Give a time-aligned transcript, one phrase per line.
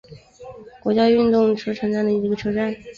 [0.81, 2.75] 国家运动场车站里的一个车站。